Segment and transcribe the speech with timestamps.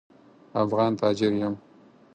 [0.63, 1.55] افغان تاجر یم.